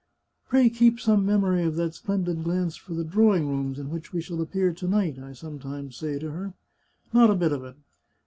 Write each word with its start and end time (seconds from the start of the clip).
* 0.25 0.49
Pray 0.49 0.67
keep 0.67 0.99
some 0.99 1.23
memory 1.27 1.61
of 1.63 1.75
that 1.75 1.93
splendid 1.93 2.43
glance 2.43 2.75
for 2.75 2.95
the 2.95 3.03
drawing 3.03 3.47
rooms 3.47 3.77
in 3.77 3.91
which 3.91 4.11
we 4.11 4.19
shall 4.19 4.41
appear 4.41 4.73
to 4.73 4.87
night,' 4.87 5.19
I 5.19 5.33
sometimes 5.33 5.95
say 5.95 6.17
to 6.17 6.31
her. 6.31 6.53
Not 7.13 7.29
a 7.29 7.35
bit 7.35 7.51
of 7.51 7.63
it. 7.63 7.75